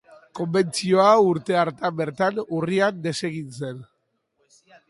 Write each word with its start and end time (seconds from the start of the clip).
Konbentzioa 0.37 1.09
urte 1.25 1.59
hartan 1.63 1.93
bertan, 2.01 2.41
urrian, 2.61 3.01
desegin 3.07 3.55
zen. 3.63 3.89